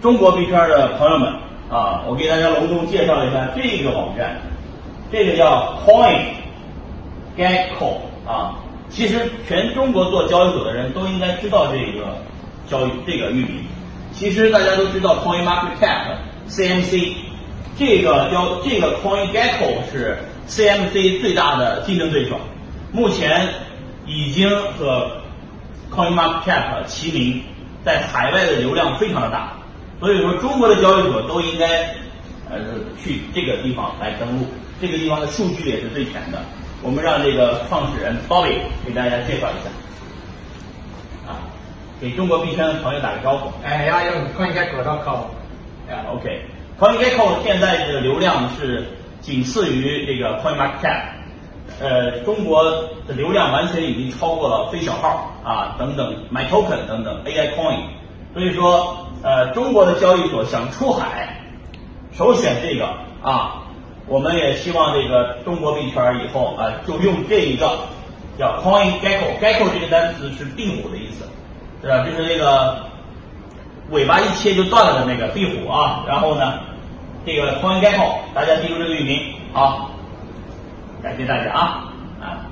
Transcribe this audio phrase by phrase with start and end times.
[0.00, 1.30] 中国币圈的朋友们
[1.70, 4.40] 啊，我给大家隆重介绍一下这个网站，
[5.12, 5.78] 这个叫
[7.36, 8.56] CoinGecko 啊。
[8.88, 12.16] 其实全中国做交易所的人都应该知道这个
[12.66, 13.64] 交易这个域名。
[14.12, 16.16] 其实大家都知道 CoinMarketCap
[16.48, 17.12] CMC
[17.78, 22.40] 这个交这个 CoinGecko 是 CMC 最大的竞争对手，
[22.90, 23.48] 目前
[24.06, 25.18] 已经和
[25.94, 27.42] CoinMarketCap 齐名，
[27.84, 29.52] 在海外的流量非常的大。
[30.00, 31.94] 所以说，中国的交易所都应该
[32.48, 32.58] 呃
[33.02, 34.46] 去这个地方来登录，
[34.80, 36.40] 这个地方的数据也是最全的。
[36.82, 38.54] 我们让这个创始人 Bobby
[38.86, 39.70] 给大家介绍一下，
[41.30, 41.44] 啊，
[42.00, 43.52] 给中国币圈的朋友打个招呼。
[43.62, 45.20] 哎，要用 CoinGecko.com。
[45.90, 48.86] 啊，OK，CoinGecko 现在的流量是
[49.20, 51.02] 仅次于这个 CoinMarketCap，
[51.80, 52.64] 呃，中国
[53.08, 57.80] 的流量完全已经超过了非小号啊等等 MyToken 等等 AI Coin，
[58.32, 61.40] 所以说呃中国的交易所想出海，
[62.12, 62.86] 首选这个
[63.22, 63.56] 啊。
[64.06, 67.78] 我们也希望这个中国币圈以后啊，就用这一个
[68.36, 71.28] 叫 Coin Gecko，Gecko 这个单词是壁虎的意思，
[71.80, 72.04] 对吧？
[72.04, 72.86] 就是那个
[73.90, 76.04] 尾巴一切就断了的那个壁虎啊。
[76.08, 76.54] 然后呢，
[77.24, 79.92] 这个 Coin Gecko，大家记住这个域名，好，
[81.04, 82.49] 感谢大家啊啊。